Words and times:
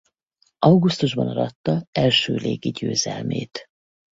Augusztusban 0.59 1.27
aratta 1.27 1.87
első 1.91 2.35
légi 2.35 2.69
győzelmét. 2.69 3.69